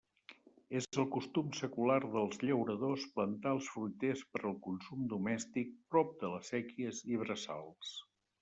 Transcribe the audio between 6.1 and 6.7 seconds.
de les